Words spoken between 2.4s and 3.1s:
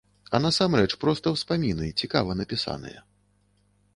напісаныя.